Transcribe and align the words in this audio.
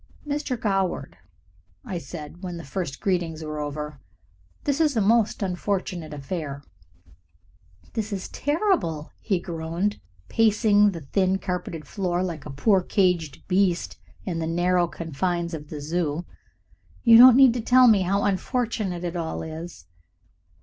"Mr. 0.27 0.59
Goward," 0.59 1.15
I 1.85 1.99
said, 1.99 2.41
when 2.41 2.57
the 2.57 2.63
first 2.63 2.99
greetings 2.99 3.43
were 3.43 3.59
over, 3.59 3.99
"this 4.63 4.81
is 4.81 4.97
a 4.97 4.99
most 4.99 5.43
unfortunate 5.43 6.11
affair." 6.11 6.63
"It 7.93 8.11
is 8.11 8.27
terrible," 8.29 9.11
he 9.21 9.39
groaned, 9.39 9.99
pacing 10.27 10.89
the 10.93 11.01
thin 11.01 11.37
carpeted 11.37 11.85
floor 11.85 12.23
like 12.23 12.47
a 12.47 12.51
poor 12.51 12.81
caged 12.81 13.47
beast 13.47 13.99
in 14.25 14.39
the 14.39 14.47
narrow 14.47 14.87
confines 14.87 15.53
of 15.53 15.69
the 15.69 15.79
Zoo. 15.79 16.25
"You 17.03 17.15
don't 17.19 17.37
need 17.37 17.53
to 17.53 17.61
tell 17.61 17.87
me 17.87 18.01
how 18.01 18.23
unfortunate 18.23 19.03
it 19.03 19.15
all 19.15 19.43
is." 19.43 19.85